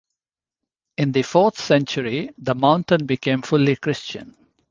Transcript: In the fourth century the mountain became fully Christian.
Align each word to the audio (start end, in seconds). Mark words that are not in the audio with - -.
In 0.97 1.11
the 1.11 1.21
fourth 1.21 1.59
century 1.61 2.31
the 2.39 2.55
mountain 2.55 3.05
became 3.05 3.43
fully 3.43 3.75
Christian. 3.75 4.35